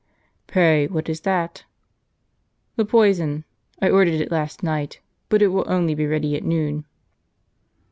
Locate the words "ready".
6.07-6.35